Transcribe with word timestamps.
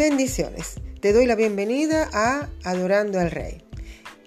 Bendiciones. 0.00 0.76
Te 1.02 1.12
doy 1.12 1.26
la 1.26 1.34
bienvenida 1.34 2.08
a 2.14 2.48
Adorando 2.64 3.20
al 3.20 3.30
Rey 3.30 3.62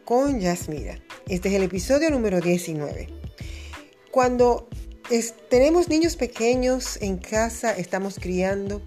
con 0.05 0.39
Yasmira. 0.39 0.99
Este 1.27 1.49
es 1.49 1.55
el 1.55 1.63
episodio 1.63 2.11
número 2.11 2.41
19. 2.41 3.07
Cuando 4.11 4.69
tenemos 5.49 5.89
niños 5.89 6.15
pequeños 6.15 7.01
en 7.01 7.17
casa, 7.17 7.75
estamos 7.75 8.19
criando, 8.19 8.83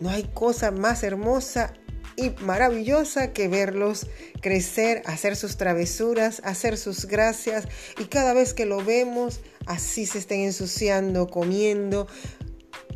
no 0.00 0.08
hay 0.08 0.22
cosa 0.22 0.70
más 0.70 1.02
hermosa 1.02 1.74
y 2.16 2.30
maravillosa 2.40 3.34
que 3.34 3.48
verlos 3.48 4.06
crecer, 4.40 5.02
hacer 5.04 5.36
sus 5.36 5.58
travesuras, 5.58 6.40
hacer 6.46 6.78
sus 6.78 7.04
gracias 7.04 7.68
y 8.00 8.04
cada 8.04 8.32
vez 8.32 8.54
que 8.54 8.64
lo 8.64 8.82
vemos, 8.82 9.40
así 9.66 10.06
se 10.06 10.20
estén 10.20 10.40
ensuciando, 10.40 11.26
comiendo, 11.26 12.06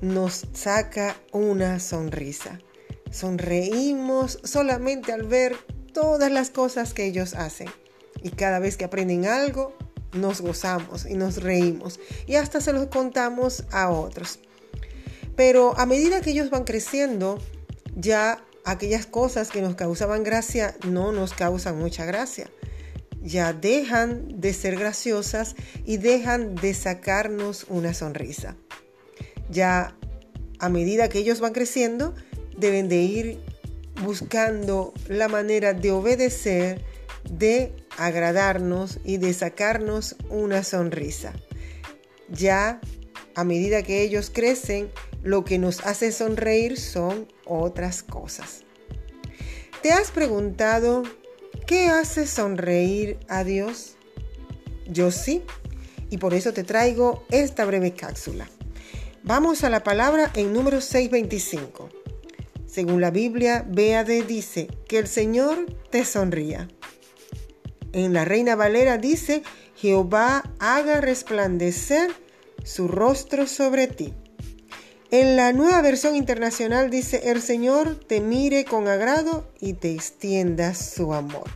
nos 0.01 0.47
saca 0.55 1.21
una 1.33 1.81
sonrisa. 1.81 2.61
Sonreímos 3.11 4.41
solamente 4.45 5.13
al 5.13 5.23
ver 5.23 5.57
todas 5.93 6.31
las 6.31 6.51
cosas 6.51 6.93
que 6.93 7.07
ellos 7.07 7.35
hacen. 7.35 7.69
Y 8.23 8.31
cada 8.31 8.59
vez 8.59 8.77
que 8.77 8.85
aprenden 8.85 9.27
algo, 9.27 9.77
nos 10.13 10.41
gozamos 10.41 11.07
y 11.07 11.15
nos 11.15 11.43
reímos. 11.43 12.01
Y 12.27 12.37
hasta 12.37 12.61
se 12.61 12.73
los 12.73 12.87
contamos 12.87 13.65
a 13.71 13.91
otros. 13.91 14.41
Pero 15.37 15.79
a 15.79 15.87
medida 15.87 16.21
que 16.21 16.31
ellos 16.31 16.51
van 16.51 16.65
creciendo, 16.65 17.39
ya 17.95 18.43
aquellas 18.65 19.07
cosas 19.07 19.51
que 19.51 19.63
nos 19.63 19.75
causaban 19.75 20.25
gracia 20.25 20.77
no 20.87 21.13
nos 21.13 21.33
causan 21.33 21.79
mucha 21.79 22.05
gracia. 22.05 22.51
Ya 23.23 23.53
dejan 23.53 24.41
de 24.41 24.53
ser 24.53 24.77
graciosas 24.77 25.57
y 25.85 25.97
dejan 25.97 26.55
de 26.55 26.75
sacarnos 26.75 27.67
una 27.69 27.95
sonrisa. 27.95 28.57
Ya 29.51 29.97
a 30.59 30.69
medida 30.69 31.09
que 31.09 31.19
ellos 31.19 31.41
van 31.41 31.53
creciendo, 31.53 32.15
deben 32.57 32.89
de 32.89 32.97
ir 32.97 33.39
buscando 34.03 34.93
la 35.09 35.29
manera 35.29 35.73
de 35.73 35.91
obedecer, 35.91 36.85
de 37.31 37.73
agradarnos 37.97 38.99
y 39.05 39.17
de 39.19 39.33
sacarnos 39.33 40.17
una 40.29 40.63
sonrisa. 40.63 41.33
Ya 42.29 42.81
a 43.35 43.45
medida 43.45 43.83
que 43.83 44.03
ellos 44.03 44.31
crecen, 44.33 44.91
lo 45.23 45.45
que 45.45 45.59
nos 45.59 45.85
hace 45.85 46.13
sonreír 46.13 46.79
son 46.79 47.29
otras 47.45 48.03
cosas. 48.03 48.65
¿Te 49.83 49.93
has 49.93 50.11
preguntado 50.11 51.03
qué 51.67 51.89
hace 51.89 52.27
sonreír 52.27 53.19
a 53.29 53.45
Dios? 53.45 53.97
Yo 54.89 55.11
sí, 55.11 55.43
y 56.11 56.19
por 56.19 56.33
eso 56.35 56.53
te 56.53 56.65
traigo 56.65 57.25
esta 57.31 57.65
breve 57.65 57.93
cápsula. 57.93 58.49
Vamos 59.23 59.65
a 59.65 59.71
la 59.71 59.83
palabra 59.83 60.31
en 60.35 60.53
número 60.53 60.81
625. 60.81 62.06
Según 62.77 63.01
la 63.01 63.11
Biblia, 63.11 63.65
Beade 63.67 64.23
dice 64.23 64.69
que 64.87 64.99
el 64.99 65.07
Señor 65.07 65.65
te 65.89 66.05
sonría. 66.05 66.69
En 67.95 68.13
la 68.13 68.27
Reina 68.27 68.55
Valera 68.55 68.99
dice, 68.99 69.43
Jehová 69.77 70.53
haga 70.59 71.01
resplandecer 71.01 72.11
su 72.65 72.87
rostro 72.87 73.47
sobre 73.47 73.87
ti. 73.87 74.13
En 75.11 75.37
la 75.37 75.55
nueva 75.55 75.81
versión 75.81 76.17
internacional 76.17 76.91
dice, 76.91 77.31
el 77.31 77.41
Señor 77.41 77.99
te 77.99 78.21
mire 78.21 78.67
con 78.67 78.89
agrado 78.89 79.51
y 79.59 79.73
te 79.73 79.95
extienda 79.95 80.75
su 80.75 81.15
amor. 81.15 81.49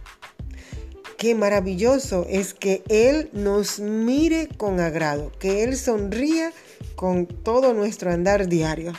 Qué 1.19 1.35
maravilloso 1.35 2.25
es 2.31 2.55
que 2.55 2.83
Él 2.89 3.29
nos 3.35 3.79
mire 3.79 4.49
con 4.57 4.81
agrado, 4.81 5.33
que 5.39 5.65
Él 5.65 5.77
sonría 5.77 6.51
con 6.97 7.27
todo 7.27 7.75
nuestro 7.75 8.11
andar 8.11 8.49
diario. 8.49 8.95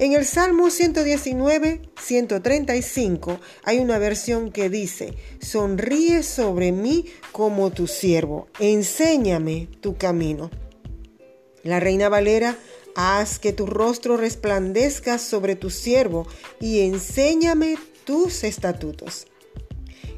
En 0.00 0.14
el 0.14 0.24
Salmo 0.24 0.70
119, 0.70 1.82
135 2.00 3.38
hay 3.64 3.80
una 3.80 3.98
versión 3.98 4.50
que 4.50 4.70
dice, 4.70 5.12
sonríe 5.42 6.22
sobre 6.22 6.72
mí 6.72 7.04
como 7.32 7.70
tu 7.70 7.86
siervo, 7.86 8.48
enséñame 8.60 9.68
tu 9.82 9.98
camino. 9.98 10.50
La 11.64 11.80
Reina 11.80 12.08
Valera, 12.08 12.56
haz 12.96 13.38
que 13.38 13.52
tu 13.52 13.66
rostro 13.66 14.16
resplandezca 14.16 15.18
sobre 15.18 15.54
tu 15.54 15.68
siervo 15.68 16.26
y 16.62 16.80
enséñame 16.80 17.76
tus 18.04 18.42
estatutos. 18.42 19.26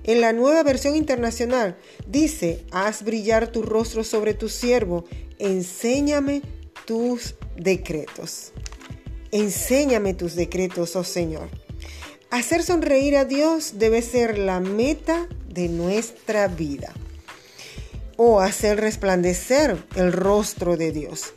En 0.05 0.21
la 0.21 0.33
nueva 0.33 0.63
versión 0.63 0.95
internacional 0.95 1.77
dice, 2.07 2.65
haz 2.71 3.03
brillar 3.03 3.51
tu 3.51 3.63
rostro 3.63 4.05
sobre 4.05 4.35
tu 4.35 4.49
siervo, 4.49 5.07
enséñame 5.41 6.43
tus 6.87 7.35
decretos. 7.57 8.53
Enséñame 9.33 10.13
tus 10.13 10.35
decretos, 10.35 10.95
oh 10.95 11.05
Señor. 11.05 11.49
Hacer 12.31 12.63
sonreír 12.63 13.17
a 13.17 13.25
Dios 13.25 13.79
debe 13.79 14.03
ser 14.03 14.37
la 14.37 14.61
meta 14.61 15.27
de 15.49 15.71
nuestra 15.71 16.49
vida. 16.49 16.93
O 18.19 18.41
hacer 18.41 18.79
resplandecer 18.79 19.83
el 19.97 20.13
rostro 20.13 20.77
de 20.77 20.93
Dios. 20.93 21.33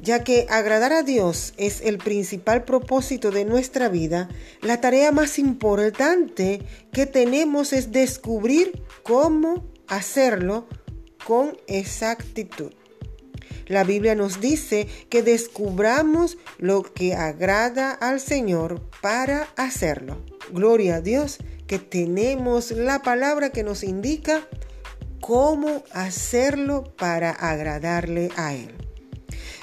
Ya 0.00 0.24
que 0.24 0.46
agradar 0.50 0.92
a 0.92 1.04
Dios 1.04 1.54
es 1.56 1.80
el 1.82 1.98
principal 1.98 2.64
propósito 2.64 3.30
de 3.30 3.44
nuestra 3.44 3.88
vida, 3.88 4.28
la 4.60 4.80
tarea 4.80 5.12
más 5.12 5.38
importante 5.38 6.62
que 6.92 7.06
tenemos 7.06 7.72
es 7.72 7.92
descubrir 7.92 8.82
cómo 9.04 9.64
hacerlo 9.86 10.66
con 11.24 11.56
exactitud. 11.68 12.72
La 13.66 13.84
Biblia 13.84 14.14
nos 14.14 14.40
dice 14.40 14.86
que 15.08 15.22
descubramos 15.22 16.38
lo 16.58 16.82
que 16.82 17.14
agrada 17.14 17.92
al 17.92 18.20
Señor 18.20 18.80
para 19.00 19.48
hacerlo. 19.56 20.24
Gloria 20.52 20.96
a 20.96 21.00
Dios 21.00 21.38
que 21.66 21.78
tenemos 21.78 22.70
la 22.70 23.02
palabra 23.02 23.50
que 23.50 23.64
nos 23.64 23.82
indica 23.82 24.46
cómo 25.20 25.82
hacerlo 25.92 26.84
para 26.96 27.30
agradarle 27.30 28.30
a 28.36 28.54
Él. 28.54 28.72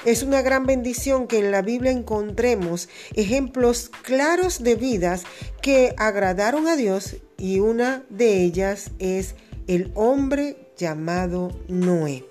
Es 0.05 0.21
una 0.21 0.41
gran 0.41 0.65
bendición 0.65 1.27
que 1.27 1.39
en 1.39 1.51
la 1.51 1.61
Biblia 1.61 1.91
encontremos 1.91 2.89
ejemplos 3.15 3.89
claros 4.01 4.61
de 4.61 4.75
vidas 4.75 5.23
que 5.61 5.95
agradaron 5.97 6.67
a 6.67 6.75
Dios 6.75 7.15
y 7.37 7.59
una 7.59 8.03
de 8.09 8.43
ellas 8.43 8.91
es 8.99 9.35
el 9.67 9.91
hombre 9.95 10.57
llamado 10.75 11.57
Noé. 11.69 12.25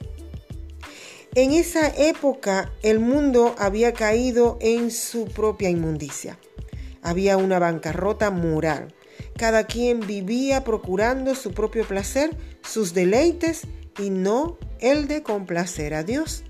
En 1.34 1.52
esa 1.52 1.88
época 1.88 2.70
el 2.82 2.98
mundo 2.98 3.54
había 3.56 3.94
caído 3.94 4.58
en 4.60 4.90
su 4.90 5.24
propia 5.24 5.70
inmundicia. 5.70 6.38
Había 7.00 7.38
una 7.38 7.58
bancarrota 7.58 8.30
moral. 8.30 8.92
Cada 9.38 9.64
quien 9.64 10.00
vivía 10.00 10.62
procurando 10.62 11.34
su 11.34 11.52
propio 11.52 11.88
placer, 11.88 12.36
sus 12.62 12.92
deleites 12.92 13.62
y 13.98 14.10
no 14.10 14.58
el 14.78 15.08
de 15.08 15.22
complacer 15.22 15.94
a 15.94 16.02
Dios. 16.02 16.44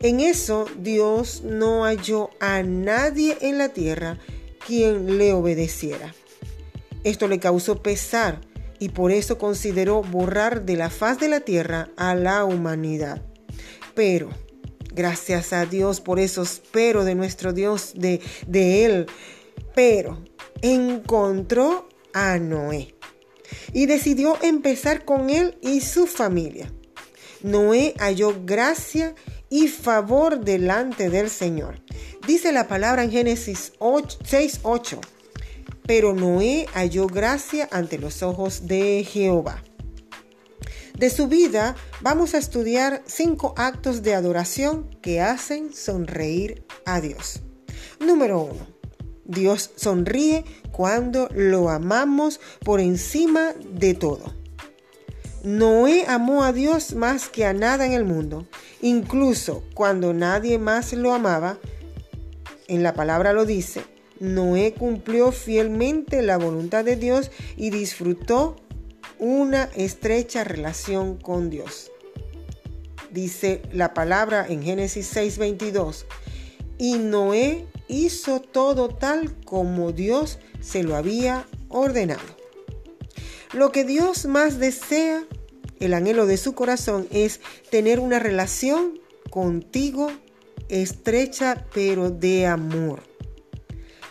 En 0.00 0.20
eso 0.20 0.64
Dios 0.78 1.42
no 1.44 1.84
halló 1.84 2.30
a 2.40 2.62
nadie 2.62 3.36
en 3.42 3.58
la 3.58 3.68
tierra 3.74 4.18
quien 4.66 5.18
le 5.18 5.34
obedeciera. 5.34 6.14
Esto 7.04 7.28
le 7.28 7.40
causó 7.40 7.82
pesar 7.82 8.40
y 8.78 8.88
por 8.88 9.12
eso 9.12 9.36
consideró 9.36 10.00
borrar 10.00 10.64
de 10.64 10.76
la 10.76 10.88
faz 10.88 11.20
de 11.20 11.28
la 11.28 11.40
tierra 11.40 11.90
a 11.98 12.14
la 12.14 12.46
humanidad 12.46 13.27
pero. 13.98 14.28
Gracias 14.94 15.52
a 15.52 15.66
Dios 15.66 16.00
por 16.00 16.20
esos 16.20 16.62
pero 16.70 17.04
de 17.04 17.16
nuestro 17.16 17.52
Dios, 17.52 17.94
de, 17.96 18.20
de 18.46 18.84
Él. 18.84 19.06
Pero 19.74 20.22
encontró 20.62 21.88
a 22.12 22.38
Noé 22.38 22.94
y 23.72 23.86
decidió 23.86 24.38
empezar 24.40 25.04
con 25.04 25.30
él 25.30 25.58
y 25.62 25.80
su 25.80 26.06
familia. 26.06 26.72
Noé 27.42 27.94
halló 27.98 28.40
gracia 28.44 29.16
y 29.50 29.66
favor 29.66 30.44
delante 30.44 31.10
del 31.10 31.28
Señor. 31.28 31.80
Dice 32.24 32.52
la 32.52 32.68
palabra 32.68 33.02
en 33.02 33.10
Génesis 33.10 33.72
6:8. 33.80 35.00
Pero 35.88 36.14
Noé 36.14 36.66
halló 36.72 37.08
gracia 37.08 37.68
ante 37.72 37.98
los 37.98 38.22
ojos 38.22 38.68
de 38.68 39.04
Jehová. 39.04 39.64
De 40.98 41.10
su 41.10 41.28
vida 41.28 41.76
vamos 42.00 42.34
a 42.34 42.38
estudiar 42.38 43.02
cinco 43.06 43.54
actos 43.56 44.02
de 44.02 44.14
adoración 44.14 44.90
que 45.00 45.20
hacen 45.20 45.72
sonreír 45.72 46.64
a 46.84 47.00
Dios. 47.00 47.40
Número 48.00 48.40
uno. 48.40 48.66
Dios 49.24 49.70
sonríe 49.76 50.44
cuando 50.72 51.28
lo 51.32 51.68
amamos 51.68 52.40
por 52.64 52.80
encima 52.80 53.52
de 53.70 53.94
todo. 53.94 54.34
Noé 55.44 56.04
amó 56.08 56.42
a 56.42 56.52
Dios 56.52 56.94
más 56.94 57.28
que 57.28 57.44
a 57.44 57.52
nada 57.52 57.86
en 57.86 57.92
el 57.92 58.04
mundo, 58.04 58.48
incluso 58.82 59.62
cuando 59.74 60.12
nadie 60.12 60.58
más 60.58 60.92
lo 60.94 61.14
amaba. 61.14 61.58
En 62.66 62.82
la 62.82 62.94
palabra 62.94 63.32
lo 63.32 63.44
dice, 63.44 63.84
Noé 64.18 64.74
cumplió 64.74 65.30
fielmente 65.30 66.22
la 66.22 66.38
voluntad 66.38 66.84
de 66.84 66.96
Dios 66.96 67.30
y 67.56 67.70
disfrutó 67.70 68.56
una 69.18 69.64
estrecha 69.74 70.44
relación 70.44 71.16
con 71.16 71.50
Dios. 71.50 71.90
Dice 73.10 73.62
la 73.72 73.94
palabra 73.94 74.46
en 74.48 74.62
Génesis 74.62 75.10
6:22, 75.14 76.04
y 76.78 76.94
Noé 76.98 77.66
hizo 77.88 78.40
todo 78.40 78.88
tal 78.88 79.34
como 79.44 79.92
Dios 79.92 80.38
se 80.60 80.82
lo 80.82 80.94
había 80.94 81.46
ordenado. 81.68 82.38
Lo 83.52 83.72
que 83.72 83.84
Dios 83.84 84.26
más 84.26 84.58
desea, 84.58 85.24
el 85.80 85.94
anhelo 85.94 86.26
de 86.26 86.36
su 86.36 86.54
corazón, 86.54 87.08
es 87.10 87.40
tener 87.70 87.98
una 87.98 88.18
relación 88.18 89.00
contigo 89.30 90.10
estrecha 90.68 91.66
pero 91.72 92.10
de 92.10 92.46
amor. 92.46 93.07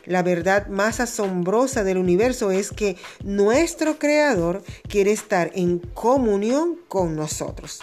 La 0.07 0.23
verdad 0.23 0.67
más 0.67 1.01
asombrosa 1.01 1.83
del 1.83 1.97
universo 1.97 2.49
es 2.49 2.71
que 2.71 2.95
nuestro 3.25 3.99
Creador 3.99 4.63
quiere 4.87 5.11
estar 5.11 5.51
en 5.53 5.79
comunión 5.79 6.79
con 6.87 7.17
nosotros. 7.17 7.81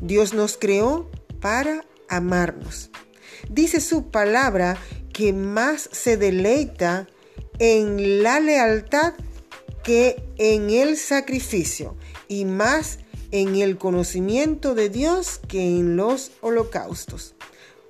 Dios 0.00 0.34
nos 0.34 0.56
creó 0.56 1.10
para 1.40 1.84
amarnos. 2.08 2.90
Dice 3.50 3.80
su 3.80 4.08
palabra 4.08 4.78
que 5.12 5.32
más 5.32 5.88
se 5.90 6.16
deleita 6.16 7.08
en 7.58 8.22
la 8.22 8.38
lealtad 8.38 9.14
que 9.82 10.22
en 10.38 10.70
el 10.70 10.96
sacrificio 10.96 11.96
y 12.28 12.44
más 12.44 13.00
en 13.32 13.56
el 13.56 13.78
conocimiento 13.78 14.76
de 14.76 14.90
Dios 14.90 15.40
que 15.48 15.60
en 15.60 15.96
los 15.96 16.30
holocaustos. 16.40 17.34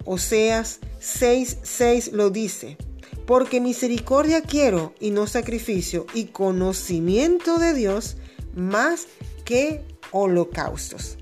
Oseas 0.07 0.81
6:6 1.01 2.13
lo 2.13 2.31
dice 2.31 2.79
porque 3.27 3.61
misericordia 3.61 4.41
quiero 4.43 4.95
y 5.01 5.11
no 5.11 5.27
sacrificio, 5.27 6.07
y 6.15 6.27
conocimiento 6.27 7.59
de 7.59 7.75
Dios 7.75 8.17
más 8.55 9.07
que 9.45 9.85
holocaustos. 10.13 11.19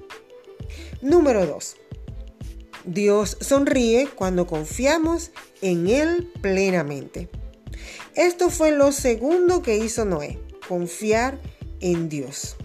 Número 1.01 1.47
2. 1.47 1.77
Dios 2.85 3.39
sonríe 3.41 4.09
cuando 4.15 4.47
confiamos 4.47 5.31
en 5.63 5.89
Él 5.89 6.31
plenamente. 6.41 7.29
Esto 8.15 8.51
fue 8.51 8.71
lo 8.71 8.93
segundo 8.93 9.63
que 9.63 9.79
hizo 9.79 10.05
Noé, 10.05 10.39
confiar 10.69 11.41
en 11.81 12.09
Dios. 12.09 12.57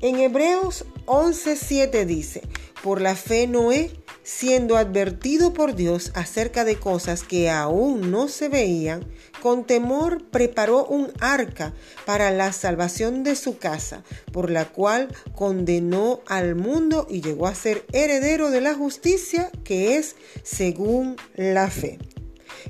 En 0.00 0.18
Hebreos 0.18 0.84
11:7 1.06 2.04
dice, 2.04 2.42
por 2.82 3.00
la 3.00 3.16
fe 3.16 3.46
Noé 3.46 3.90
siendo 4.22 4.76
advertido 4.76 5.52
por 5.52 5.74
Dios 5.74 6.12
acerca 6.14 6.64
de 6.64 6.76
cosas 6.76 7.22
que 7.22 7.50
aún 7.50 8.10
no 8.10 8.28
se 8.28 8.48
veían, 8.48 9.04
con 9.40 9.66
temor 9.66 10.24
preparó 10.30 10.84
un 10.86 11.12
arca 11.20 11.74
para 12.06 12.30
la 12.30 12.52
salvación 12.52 13.24
de 13.24 13.34
su 13.34 13.58
casa, 13.58 14.04
por 14.32 14.50
la 14.50 14.66
cual 14.66 15.08
condenó 15.34 16.20
al 16.26 16.54
mundo 16.54 17.06
y 17.10 17.20
llegó 17.20 17.46
a 17.46 17.54
ser 17.54 17.84
heredero 17.92 18.50
de 18.50 18.60
la 18.60 18.74
justicia 18.74 19.50
que 19.64 19.96
es 19.96 20.16
según 20.42 21.16
la 21.34 21.68
fe. 21.68 21.98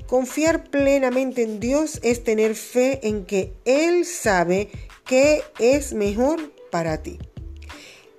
Confiar 0.07 0.69
plenamente 0.69 1.43
en 1.43 1.59
Dios 1.59 1.99
es 2.03 2.23
tener 2.23 2.55
fe 2.55 3.07
en 3.07 3.25
que 3.25 3.53
Él 3.65 4.05
sabe 4.05 4.69
qué 5.05 5.43
es 5.59 5.93
mejor 5.93 6.51
para 6.71 7.03
ti. 7.03 7.19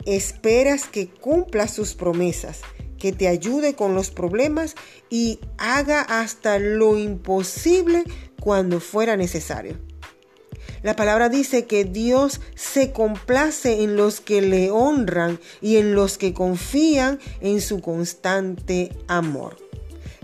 Esperas 0.07 0.85
que 0.85 1.09
cumpla 1.09 1.67
sus 1.67 1.95
promesas 1.95 2.61
que 3.05 3.13
te 3.13 3.29
ayude 3.29 3.75
con 3.75 3.95
los 3.95 4.11
problemas 4.11 4.77
y 5.11 5.39
haga 5.59 6.01
hasta 6.01 6.59
lo 6.59 6.97
imposible 6.97 8.03
cuando 8.41 8.81
fuera 8.81 9.15
necesario. 9.19 9.77
La 10.83 10.97
palabra 10.97 11.29
dice 11.29 11.67
que 11.67 11.85
Dios 11.85 12.41
se 12.55 12.93
complace 12.93 13.83
en 13.83 13.97
los 13.97 14.23
que 14.23 14.41
le 14.41 14.71
honran 14.71 15.39
y 15.61 15.77
en 15.77 15.95
los 15.95 16.17
que 16.17 16.33
confían 16.33 17.21
en 17.43 17.61
su 17.61 17.83
constante 17.83 18.91
amor. 19.07 19.59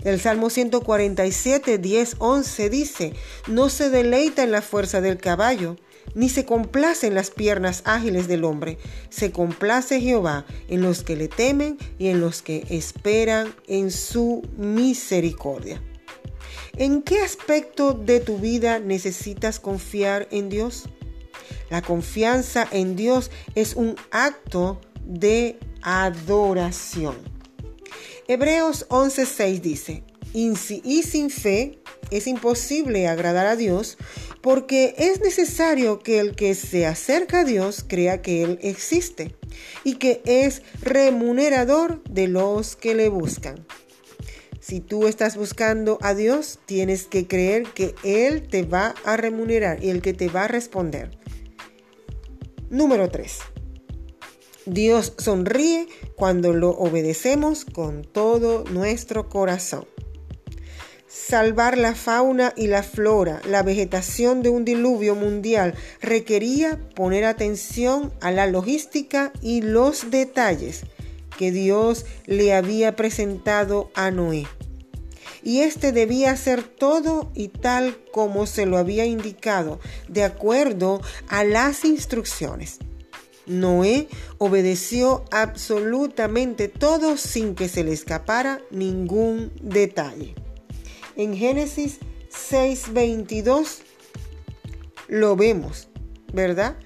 El 0.03 0.19
Salmo 0.19 0.49
147, 0.49 1.77
10, 1.77 2.15
11 2.17 2.69
dice, 2.71 3.13
no 3.45 3.69
se 3.69 3.91
deleita 3.91 4.41
en 4.41 4.51
la 4.51 4.63
fuerza 4.63 5.01
del 5.01 5.19
caballo, 5.19 5.75
ni 6.15 6.29
se 6.29 6.45
complace 6.45 7.07
en 7.07 7.15
las 7.15 7.31
piernas 7.31 7.81
ágiles 7.85 8.27
del 8.27 8.43
hombre. 8.43 8.77
Se 9.09 9.31
complace 9.31 10.01
Jehová 10.01 10.45
en 10.67 10.81
los 10.81 11.03
que 11.03 11.15
le 11.15 11.27
temen 11.27 11.77
y 11.97 12.07
en 12.07 12.19
los 12.19 12.41
que 12.41 12.65
esperan 12.69 13.53
en 13.67 13.91
su 13.91 14.41
misericordia. 14.57 15.81
¿En 16.77 17.01
qué 17.01 17.19
aspecto 17.19 17.93
de 17.93 18.19
tu 18.19 18.37
vida 18.37 18.79
necesitas 18.79 19.59
confiar 19.59 20.27
en 20.31 20.49
Dios? 20.49 20.85
La 21.69 21.81
confianza 21.81 22.67
en 22.71 22.95
Dios 22.95 23.31
es 23.55 23.75
un 23.75 23.95
acto 24.11 24.79
de 25.05 25.59
adoración. 25.81 27.15
Hebreos 28.27 28.85
11:6 28.89 29.61
dice, 29.61 30.03
y 30.33 31.03
sin 31.03 31.29
fe 31.29 31.80
es 32.11 32.27
imposible 32.27 33.07
agradar 33.07 33.47
a 33.47 33.55
Dios 33.55 33.97
porque 34.41 34.93
es 34.97 35.21
necesario 35.21 35.99
que 35.99 36.19
el 36.19 36.35
que 36.35 36.53
se 36.53 36.85
acerca 36.85 37.39
a 37.39 37.43
Dios 37.45 37.83
crea 37.87 38.21
que 38.21 38.43
Él 38.43 38.59
existe 38.61 39.35
y 39.83 39.95
que 39.95 40.21
es 40.25 40.61
remunerador 40.81 42.03
de 42.03 42.27
los 42.27 42.75
que 42.75 42.93
le 42.93 43.09
buscan. 43.09 43.65
Si 44.59 44.79
tú 44.79 45.07
estás 45.07 45.37
buscando 45.37 45.97
a 46.01 46.13
Dios, 46.13 46.59
tienes 46.65 47.05
que 47.05 47.27
creer 47.27 47.63
que 47.73 47.95
Él 48.03 48.47
te 48.47 48.63
va 48.63 48.93
a 49.05 49.17
remunerar 49.17 49.83
y 49.83 49.89
el 49.89 50.01
que 50.01 50.13
te 50.13 50.27
va 50.29 50.43
a 50.43 50.47
responder. 50.47 51.17
Número 52.69 53.09
3. 53.09 53.39
Dios 54.67 55.13
sonríe 55.17 55.87
cuando 56.15 56.53
lo 56.53 56.69
obedecemos 56.69 57.65
con 57.65 58.03
todo 58.03 58.63
nuestro 58.65 59.27
corazón 59.27 59.90
salvar 61.11 61.77
la 61.77 61.93
fauna 61.93 62.53
y 62.55 62.67
la 62.67 62.83
flora, 62.83 63.41
la 63.45 63.63
vegetación 63.63 64.41
de 64.41 64.49
un 64.49 64.63
diluvio 64.63 65.13
mundial 65.13 65.75
requería 66.01 66.79
poner 66.95 67.25
atención 67.25 68.13
a 68.21 68.31
la 68.31 68.47
logística 68.47 69.33
y 69.41 69.61
los 69.61 70.09
detalles 70.09 70.83
que 71.37 71.51
Dios 71.51 72.05
le 72.27 72.53
había 72.53 72.95
presentado 72.95 73.91
a 73.93 74.09
Noé. 74.09 74.47
Y 75.43 75.61
éste 75.61 75.91
debía 75.91 76.31
hacer 76.31 76.63
todo 76.63 77.31
y 77.33 77.49
tal 77.49 77.97
como 78.11 78.45
se 78.45 78.65
lo 78.65 78.77
había 78.77 79.05
indicado, 79.05 79.79
de 80.07 80.23
acuerdo 80.23 81.01
a 81.27 81.43
las 81.43 81.83
instrucciones. 81.83 82.77
Noé 83.47 84.07
obedeció 84.37 85.25
absolutamente 85.31 86.67
todo 86.67 87.17
sin 87.17 87.55
que 87.55 87.67
se 87.67 87.83
le 87.83 87.91
escapara 87.91 88.61
ningún 88.69 89.51
detalle. 89.61 90.35
En 91.15 91.35
Génesis 91.35 91.99
6:22 92.29 93.81
lo 95.07 95.35
vemos, 95.35 95.89
¿verdad? 96.33 96.77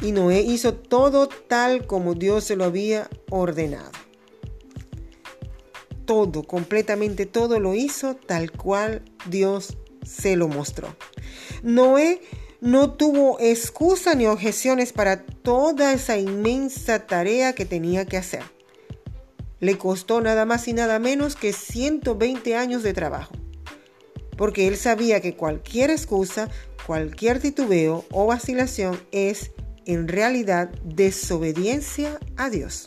Y 0.00 0.12
Noé 0.12 0.40
hizo 0.40 0.74
todo 0.74 1.28
tal 1.28 1.86
como 1.86 2.14
Dios 2.14 2.44
se 2.44 2.56
lo 2.56 2.64
había 2.64 3.10
ordenado. 3.28 3.90
Todo, 6.06 6.44
completamente 6.44 7.26
todo 7.26 7.60
lo 7.60 7.74
hizo 7.74 8.14
tal 8.14 8.52
cual 8.52 9.02
Dios 9.28 9.76
se 10.04 10.36
lo 10.36 10.48
mostró. 10.48 10.96
Noé 11.62 12.20
no 12.60 12.92
tuvo 12.92 13.38
excusa 13.40 14.14
ni 14.14 14.26
objeciones 14.26 14.92
para 14.92 15.24
toda 15.24 15.92
esa 15.92 16.18
inmensa 16.18 17.06
tarea 17.06 17.54
que 17.54 17.64
tenía 17.64 18.06
que 18.06 18.16
hacer. 18.16 18.42
Le 19.58 19.76
costó 19.76 20.20
nada 20.20 20.46
más 20.46 20.68
y 20.68 20.72
nada 20.72 20.98
menos 20.98 21.36
que 21.36 21.52
120 21.52 22.56
años 22.56 22.82
de 22.82 22.94
trabajo 22.94 23.39
porque 24.40 24.66
él 24.66 24.78
sabía 24.78 25.20
que 25.20 25.34
cualquier 25.36 25.90
excusa, 25.90 26.48
cualquier 26.86 27.40
titubeo 27.40 28.06
o 28.10 28.24
vacilación 28.24 28.98
es 29.12 29.50
en 29.84 30.08
realidad 30.08 30.70
desobediencia 30.82 32.18
a 32.38 32.48
Dios. 32.48 32.86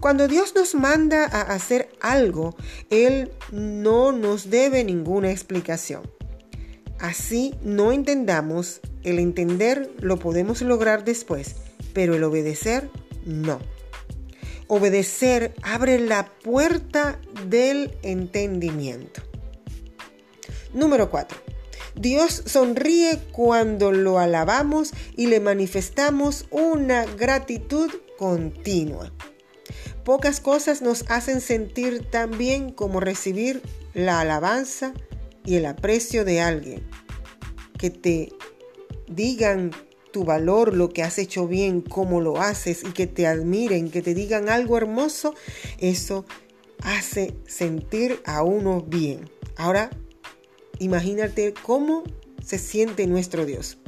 Cuando 0.00 0.26
Dios 0.26 0.56
nos 0.56 0.74
manda 0.74 1.24
a 1.26 1.42
hacer 1.42 1.90
algo, 2.00 2.56
Él 2.90 3.30
no 3.52 4.10
nos 4.10 4.50
debe 4.50 4.82
ninguna 4.82 5.30
explicación. 5.30 6.02
Así 6.98 7.54
no 7.62 7.92
entendamos, 7.92 8.80
el 9.04 9.20
entender 9.20 9.88
lo 10.00 10.18
podemos 10.18 10.62
lograr 10.62 11.04
después, 11.04 11.54
pero 11.92 12.16
el 12.16 12.24
obedecer 12.24 12.90
no. 13.24 13.60
Obedecer 14.66 15.54
abre 15.62 16.00
la 16.00 16.26
puerta 16.42 17.20
del 17.46 17.96
entendimiento. 18.02 19.29
Número 20.72 21.10
4. 21.10 21.38
Dios 21.96 22.42
sonríe 22.46 23.18
cuando 23.32 23.92
lo 23.92 24.18
alabamos 24.18 24.92
y 25.16 25.26
le 25.26 25.40
manifestamos 25.40 26.46
una 26.50 27.04
gratitud 27.04 27.90
continua. 28.16 29.12
Pocas 30.04 30.40
cosas 30.40 30.82
nos 30.82 31.04
hacen 31.10 31.40
sentir 31.40 32.08
tan 32.10 32.36
bien 32.38 32.72
como 32.72 33.00
recibir 33.00 33.62
la 33.92 34.20
alabanza 34.20 34.94
y 35.44 35.56
el 35.56 35.66
aprecio 35.66 36.24
de 36.24 36.40
alguien. 36.40 36.88
Que 37.76 37.90
te 37.90 38.32
digan 39.08 39.72
tu 40.12 40.24
valor, 40.24 40.74
lo 40.74 40.88
que 40.88 41.02
has 41.02 41.18
hecho 41.18 41.46
bien, 41.46 41.80
cómo 41.80 42.20
lo 42.20 42.40
haces 42.40 42.82
y 42.84 42.92
que 42.92 43.06
te 43.06 43.26
admiren, 43.26 43.90
que 43.90 44.02
te 44.02 44.14
digan 44.14 44.48
algo 44.48 44.76
hermoso, 44.76 45.34
eso 45.78 46.24
hace 46.82 47.34
sentir 47.46 48.20
a 48.24 48.42
uno 48.42 48.80
bien. 48.80 49.30
Ahora 49.56 49.90
Imagínate 50.80 51.52
cómo 51.62 52.02
se 52.42 52.58
siente 52.58 53.06
nuestro 53.06 53.44
Dios. 53.44 53.78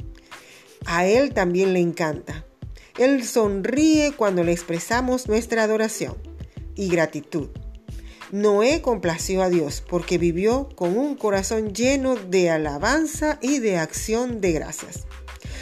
A 0.85 1.05
Él 1.05 1.33
también 1.33 1.73
le 1.73 1.79
encanta. 1.79 2.45
Él 2.99 3.25
sonríe 3.25 4.13
cuando 4.15 4.43
le 4.43 4.51
expresamos 4.51 5.27
nuestra 5.27 5.63
adoración 5.63 6.15
y 6.75 6.89
gratitud. 6.89 7.49
Noé 8.31 8.81
complació 8.81 9.41
a 9.41 9.49
Dios 9.49 9.83
porque 9.87 10.19
vivió 10.19 10.69
con 10.75 10.95
un 10.95 11.15
corazón 11.15 11.73
lleno 11.73 12.15
de 12.15 12.51
alabanza 12.51 13.39
y 13.41 13.57
de 13.57 13.77
acción 13.77 14.39
de 14.39 14.51
gracias. 14.51 15.05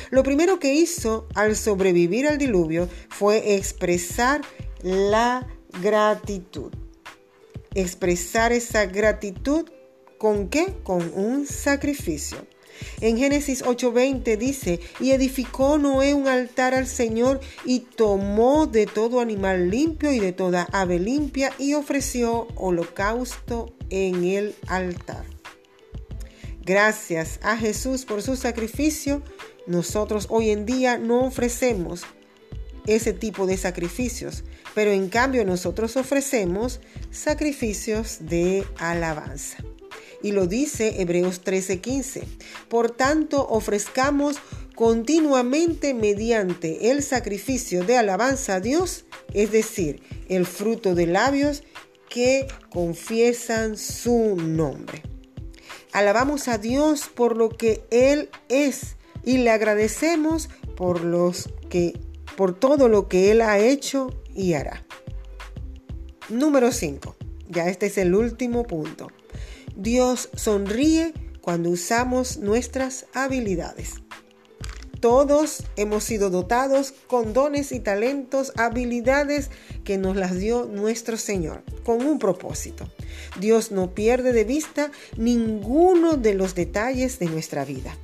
Lo 0.10 0.24
primero 0.24 0.60
que 0.60 0.74
hizo 0.74 1.28
al 1.34 1.56
sobrevivir 1.56 2.28
al 2.28 2.38
diluvio 2.38 2.90
fue 3.10 3.56
expresar 3.56 4.42
la 4.82 5.48
gratitud. 5.82 6.74
Expresar 7.74 8.52
esa 8.52 8.86
gratitud 8.86 9.70
con 10.22 10.50
qué? 10.50 10.76
Con 10.84 11.12
un 11.16 11.48
sacrificio. 11.48 12.46
En 13.00 13.18
Génesis 13.18 13.64
8:20 13.64 14.38
dice, 14.38 14.80
y 15.00 15.14
edificó 15.14 15.80
Noé 15.80 16.14
un 16.14 16.28
altar 16.28 16.76
al 16.76 16.86
Señor 16.86 17.40
y 17.66 17.80
tomó 17.80 18.68
de 18.68 18.86
todo 18.86 19.20
animal 19.20 19.72
limpio 19.72 20.14
y 20.14 20.20
de 20.20 20.32
toda 20.32 20.68
ave 20.74 21.00
limpia 21.00 21.52
y 21.58 21.74
ofreció 21.74 22.48
holocausto 22.54 23.74
en 23.90 24.24
el 24.24 24.54
altar. 24.68 25.26
Gracias 26.64 27.40
a 27.42 27.58
Jesús 27.58 28.06
por 28.06 28.22
su 28.22 28.36
sacrificio, 28.36 29.24
nosotros 29.66 30.28
hoy 30.30 30.52
en 30.52 30.68
día 30.68 31.00
no 31.00 31.26
ofrecemos 31.26 32.04
ese 32.86 33.14
tipo 33.14 33.48
de 33.48 33.58
sacrificios, 33.58 34.44
pero 34.76 34.92
en 34.92 35.10
cambio 35.10 35.44
nosotros 35.46 35.98
ofrecemos 35.98 36.80
sacrificios 37.10 38.20
de 38.22 38.64
alabanza 38.78 39.58
y 40.24 40.32
lo 40.32 40.48
dice 40.48 41.02
Hebreos 41.02 41.42
13:15. 41.44 42.24
Por 42.70 42.92
tanto, 42.92 43.48
ofrezcamos 43.48 44.38
continuamente 44.76 45.94
mediante 45.94 46.92
el 46.92 47.04
sacrificio 47.04 47.84
de 47.84 47.98
alabanza 47.98 48.56
a 48.56 48.60
Dios, 48.60 49.06
es 49.34 49.52
decir, 49.52 50.02
el 50.28 50.46
fruto 50.46 50.96
de 50.96 51.08
labios 51.08 51.64
que 52.10 52.48
confiesan 52.70 53.78
su 53.78 54.36
nombre. 54.36 55.04
Alabamos 55.94 56.48
a 56.48 56.58
Dios 56.58 57.10
por 57.14 57.38
lo 57.38 57.50
que 57.50 57.84
Él 57.92 58.30
es 58.50 58.96
y 59.24 59.38
le 59.38 59.52
agradecemos 59.52 60.50
por, 60.76 61.04
los 61.04 61.50
que, 61.70 62.00
por 62.36 62.58
todo 62.58 62.88
lo 62.88 63.08
que 63.08 63.32
Él 63.32 63.42
ha 63.42 63.60
hecho 63.60 64.10
y 64.34 64.54
hará. 64.54 64.86
Número 66.30 66.72
5. 66.72 67.16
Ya 67.50 67.68
este 67.68 67.88
es 67.88 67.98
el 67.98 68.16
último 68.16 68.64
punto. 68.64 69.08
Dios 69.76 70.30
sonríe 70.36 71.14
cuando 71.42 71.70
usamos 71.70 72.38
nuestras 72.38 73.06
habilidades. 73.14 73.96
Todos 75.00 75.64
hemos 75.78 76.04
sido 76.04 76.30
dotados 76.30 76.94
con 77.08 77.34
dones 77.34 77.72
y 77.72 77.80
talentos, 77.80 78.54
habilidades 78.56 79.50
que 79.84 79.98
nos 79.98 80.16
las 80.16 80.38
dio 80.38 80.66
nuestro 80.66 81.18
Señor, 81.18 81.64
con 81.84 82.06
un 82.06 82.20
propósito. 82.20 82.88
Dios 83.40 83.72
no 83.72 83.96
pierde 83.96 84.32
de 84.32 84.44
vista 84.44 84.92
ninguno 85.18 86.18
de 86.18 86.36
los 86.36 86.54
detalles 86.54 87.18
de 87.18 87.26
nuestra 87.26 87.66
vida. 87.66 87.98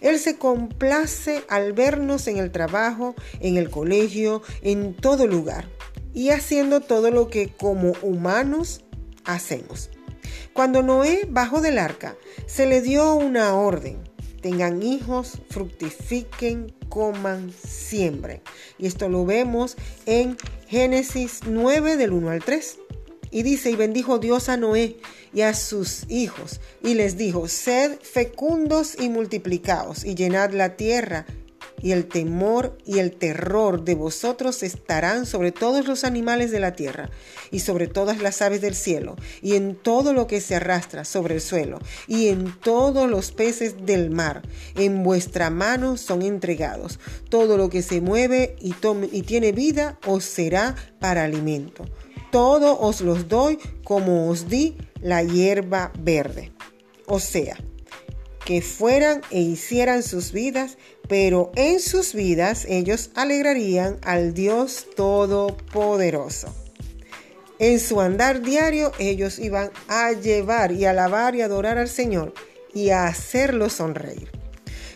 Él 0.00 0.18
se 0.18 0.38
complace 0.38 1.44
al 1.48 1.72
vernos 1.72 2.26
en 2.26 2.38
el 2.38 2.50
trabajo, 2.50 3.14
en 3.38 3.56
el 3.56 3.70
colegio, 3.70 4.42
en 4.62 4.94
todo 4.94 5.28
lugar 5.28 5.68
y 6.14 6.30
haciendo 6.30 6.80
todo 6.80 7.12
lo 7.12 7.28
que 7.28 7.48
como 7.48 7.92
humanos 8.02 8.82
hacemos. 9.24 9.90
Cuando 10.52 10.82
Noé 10.82 11.26
bajó 11.28 11.60
del 11.60 11.78
arca, 11.78 12.16
se 12.46 12.66
le 12.66 12.80
dio 12.80 13.14
una 13.14 13.54
orden. 13.54 13.98
Tengan 14.42 14.82
hijos, 14.82 15.38
fructifiquen, 15.50 16.74
coman, 16.88 17.52
siembren. 17.52 18.40
Y 18.78 18.86
esto 18.86 19.08
lo 19.08 19.24
vemos 19.24 19.76
en 20.06 20.36
Génesis 20.68 21.40
9 21.46 21.96
del 21.96 22.12
1 22.12 22.30
al 22.30 22.42
3. 22.42 22.78
Y 23.30 23.42
dice, 23.42 23.70
y 23.70 23.76
bendijo 23.76 24.18
Dios 24.18 24.48
a 24.48 24.56
Noé 24.56 24.96
y 25.32 25.42
a 25.42 25.54
sus 25.54 26.04
hijos, 26.10 26.60
y 26.82 26.94
les 26.94 27.16
dijo, 27.16 27.46
sed 27.46 27.98
fecundos 28.00 28.96
y 29.00 29.08
multiplicaos, 29.08 30.04
y 30.04 30.16
llenad 30.16 30.50
la 30.50 30.76
tierra, 30.76 31.26
y 31.82 31.92
el 31.92 32.06
temor 32.06 32.76
y 32.84 32.98
el 32.98 33.12
terror 33.12 33.84
de 33.84 33.94
vosotros 33.94 34.62
estarán 34.62 35.26
sobre 35.26 35.52
todos 35.52 35.86
los 35.86 36.04
animales 36.04 36.50
de 36.50 36.60
la 36.60 36.72
tierra 36.72 37.10
y 37.50 37.60
sobre 37.60 37.86
todas 37.86 38.20
las 38.20 38.42
aves 38.42 38.60
del 38.60 38.74
cielo 38.74 39.16
y 39.42 39.54
en 39.54 39.74
todo 39.74 40.12
lo 40.12 40.26
que 40.26 40.40
se 40.40 40.56
arrastra 40.56 41.04
sobre 41.04 41.34
el 41.34 41.40
suelo 41.40 41.78
y 42.06 42.28
en 42.28 42.58
todos 42.60 43.10
los 43.10 43.32
peces 43.32 43.86
del 43.86 44.10
mar. 44.10 44.42
En 44.76 45.02
vuestra 45.02 45.50
mano 45.50 45.96
son 45.96 46.22
entregados. 46.22 46.98
Todo 47.28 47.56
lo 47.56 47.70
que 47.70 47.82
se 47.82 48.00
mueve 48.00 48.56
y, 48.60 48.74
y 49.12 49.22
tiene 49.22 49.52
vida 49.52 49.98
os 50.06 50.24
será 50.24 50.74
para 51.00 51.24
alimento. 51.24 51.84
Todo 52.30 52.78
os 52.78 53.00
los 53.00 53.28
doy 53.28 53.58
como 53.82 54.28
os 54.28 54.48
di 54.48 54.76
la 55.00 55.22
hierba 55.22 55.92
verde. 55.98 56.52
O 57.06 57.18
sea, 57.18 57.56
que 58.44 58.62
fueran 58.62 59.22
e 59.30 59.40
hicieran 59.40 60.02
sus 60.02 60.32
vidas, 60.32 60.78
pero 61.10 61.50
en 61.56 61.80
sus 61.80 62.14
vidas 62.14 62.64
ellos 62.68 63.10
alegrarían 63.16 63.98
al 64.02 64.32
Dios 64.32 64.86
Todopoderoso. 64.94 66.54
En 67.58 67.80
su 67.80 68.00
andar 68.00 68.42
diario 68.42 68.92
ellos 69.00 69.40
iban 69.40 69.72
a 69.88 70.12
llevar 70.12 70.70
y 70.70 70.84
alabar 70.84 71.34
y 71.34 71.42
adorar 71.42 71.78
al 71.78 71.88
Señor 71.88 72.32
y 72.72 72.90
a 72.90 73.08
hacerlo 73.08 73.70
sonreír. 73.70 74.30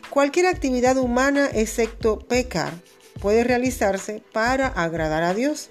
Cualquier 0.08 0.46
actividad 0.46 0.96
humana 0.98 1.50
excepto 1.52 2.20
pecar 2.20 2.72
puede 3.20 3.42
realizarse 3.42 4.22
para 4.32 4.68
agradar 4.68 5.24
a 5.24 5.34
Dios 5.34 5.70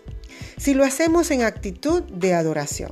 si 0.57 0.73
lo 0.73 0.83
hacemos 0.83 1.31
en 1.31 1.43
actitud 1.43 2.03
de 2.03 2.33
adoración. 2.33 2.91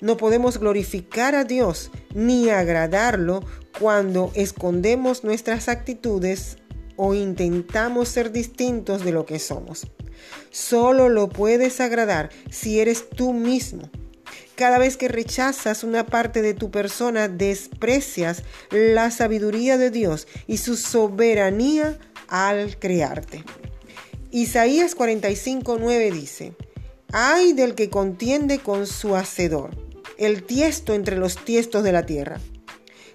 No 0.00 0.16
podemos 0.16 0.58
glorificar 0.58 1.34
a 1.34 1.42
Dios 1.42 1.90
ni 2.14 2.48
agradarlo 2.48 3.42
cuando 3.78 4.32
escondemos 4.34 5.24
nuestras 5.24 5.68
actitudes 5.68 6.58
o 6.96 7.14
intentamos 7.14 8.08
ser 8.08 8.32
distintos 8.32 9.04
de 9.04 9.12
lo 9.12 9.24
que 9.24 9.38
somos. 9.38 9.86
Solo 10.50 11.08
lo 11.08 11.28
puedes 11.28 11.80
agradar 11.80 12.30
si 12.50 12.80
eres 12.80 13.08
tú 13.08 13.32
mismo. 13.32 13.90
Cada 14.54 14.78
vez 14.78 14.98
que 14.98 15.08
rechazas 15.08 15.84
una 15.84 16.04
parte 16.04 16.42
de 16.42 16.52
tu 16.52 16.70
persona, 16.70 17.28
desprecias 17.28 18.42
la 18.70 19.10
sabiduría 19.10 19.78
de 19.78 19.90
Dios 19.90 20.28
y 20.46 20.58
su 20.58 20.76
soberanía 20.76 21.98
al 22.28 22.78
crearte. 22.78 23.44
Isaías 24.30 24.94
45:9 24.94 26.12
dice, 26.12 26.52
Ay 27.12 27.54
del 27.54 27.74
que 27.74 27.88
contiende 27.88 28.58
con 28.58 28.86
su 28.86 29.16
hacedor, 29.16 29.70
el 30.18 30.44
tiesto 30.44 30.92
entre 30.92 31.16
los 31.16 31.42
tiestos 31.42 31.82
de 31.82 31.92
la 31.92 32.04
tierra. 32.04 32.38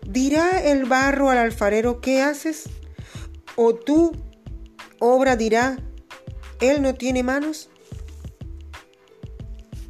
¿Dirá 0.05 0.61
el 0.63 0.85
barro 0.85 1.29
al 1.29 1.39
alfarero, 1.39 1.99
¿qué 1.99 2.21
haces? 2.21 2.63
¿O 3.55 3.73
tú, 3.73 4.11
obra, 4.99 5.35
dirá, 5.35 5.77
él 6.61 6.81
no 6.81 6.93
tiene 6.93 7.23
manos? 7.23 7.69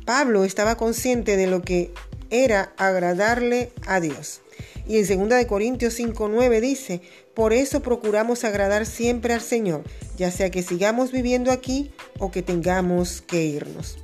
Pablo 0.06 0.46
estaba 0.46 0.78
consciente 0.78 1.36
de 1.36 1.48
lo 1.48 1.62
que 1.62 1.94
era 2.30 2.74
agradarle 2.78 3.72
a 3.86 4.00
Dios. 4.00 4.42
Y 4.88 4.98
en 4.98 5.30
2 5.30 5.46
Corintios 5.46 6.00
5:9 6.00 6.62
dice, 6.62 7.02
por 7.34 7.54
eso 7.54 7.82
procuramos 7.82 8.44
agradar 8.44 8.86
siempre 8.86 9.34
al 9.34 9.42
Señor, 9.42 9.84
ya 10.16 10.32
sea 10.32 10.50
que 10.52 10.64
sigamos 10.64 11.12
viviendo 11.12 11.52
aquí 11.52 11.92
o 12.20 12.32
que 12.32 12.42
tengamos 12.42 13.22
que 13.22 13.44
irnos. 13.44 13.98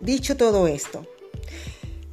Dicho 0.00 0.36
todo 0.36 0.68
esto, 0.68 1.06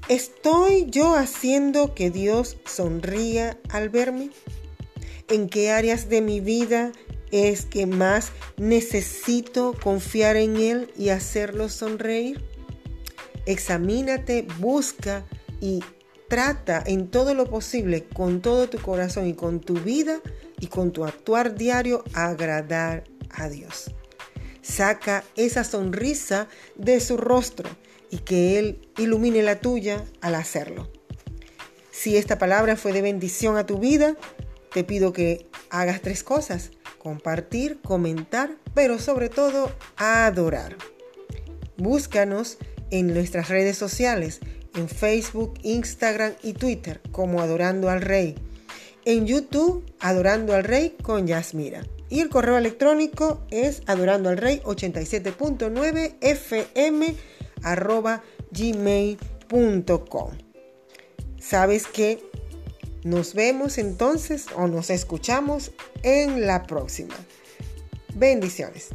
¿Estoy 0.07 0.85
yo 0.87 1.15
haciendo 1.15 1.95
que 1.95 2.11
Dios 2.11 2.57
sonría 2.65 3.57
al 3.69 3.89
verme? 3.89 4.29
¿En 5.29 5.49
qué 5.49 5.71
áreas 5.71 6.09
de 6.09 6.21
mi 6.21 6.41
vida 6.41 6.91
es 7.31 7.65
que 7.65 7.87
más 7.87 8.31
necesito 8.55 9.73
confiar 9.81 10.35
en 10.35 10.57
Él 10.57 10.93
y 10.95 11.09
hacerlo 11.09 11.69
sonreír? 11.69 12.39
Examínate, 13.47 14.45
busca 14.59 15.25
y 15.59 15.83
trata 16.27 16.83
en 16.85 17.09
todo 17.09 17.33
lo 17.33 17.49
posible, 17.49 18.03
con 18.03 18.43
todo 18.43 18.69
tu 18.69 18.77
corazón 18.77 19.25
y 19.25 19.33
con 19.33 19.59
tu 19.59 19.73
vida 19.73 20.21
y 20.59 20.67
con 20.67 20.91
tu 20.91 21.03
actuar 21.05 21.55
diario, 21.55 22.03
agradar 22.13 23.05
a 23.31 23.49
Dios. 23.49 23.89
Saca 24.61 25.23
esa 25.35 25.63
sonrisa 25.63 26.47
de 26.75 26.99
su 26.99 27.17
rostro 27.17 27.67
y 28.09 28.19
que 28.19 28.59
Él 28.59 28.79
ilumine 28.97 29.43
la 29.43 29.59
tuya 29.59 30.03
al 30.21 30.35
hacerlo. 30.35 30.89
Si 31.91 32.17
esta 32.17 32.37
palabra 32.37 32.75
fue 32.75 32.93
de 32.93 33.01
bendición 33.01 33.57
a 33.57 33.65
tu 33.65 33.79
vida, 33.79 34.15
te 34.73 34.83
pido 34.83 35.13
que 35.13 35.47
hagas 35.69 36.01
tres 36.01 36.23
cosas. 36.23 36.71
Compartir, 36.99 37.79
comentar, 37.81 38.57
pero 38.73 38.99
sobre 38.99 39.29
todo 39.29 39.71
adorar. 39.95 40.75
Búscanos 41.77 42.57
en 42.91 43.13
nuestras 43.13 43.49
redes 43.49 43.77
sociales, 43.77 44.39
en 44.75 44.89
Facebook, 44.89 45.53
Instagram 45.63 46.33
y 46.43 46.53
Twitter 46.53 47.01
como 47.11 47.41
Adorando 47.41 47.89
al 47.89 48.01
Rey. 48.01 48.35
En 49.05 49.25
YouTube, 49.27 49.85
Adorando 49.99 50.53
al 50.53 50.63
Rey 50.63 50.95
con 51.01 51.27
Yasmira. 51.27 51.83
Y 52.09 52.19
el 52.19 52.29
correo 52.29 52.57
electrónico 52.57 53.41
es 53.49 53.81
adorandoalrey 53.87 54.59
87.9 54.61 56.15
fm 56.21 57.15
arroba 57.65 58.23
gmail.com. 58.51 60.31
Sabes 61.39 61.85
que 61.85 62.23
nos 63.03 63.33
vemos 63.33 63.77
entonces 63.77 64.47
o 64.55 64.67
nos 64.67 64.89
escuchamos 64.89 65.71
en 66.01 66.47
la 66.47 66.63
próxima. 66.63 67.15
Bendiciones. 68.15 68.89